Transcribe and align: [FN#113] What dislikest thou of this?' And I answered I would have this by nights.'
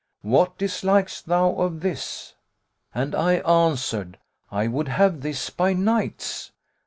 [FN#113] 0.25 0.29
What 0.31 0.57
dislikest 0.57 1.25
thou 1.27 1.51
of 1.59 1.81
this?' 1.81 2.33
And 2.91 3.13
I 3.13 3.33
answered 3.35 4.17
I 4.49 4.65
would 4.67 4.87
have 4.87 5.21
this 5.21 5.51
by 5.51 5.73
nights.' 5.73 6.51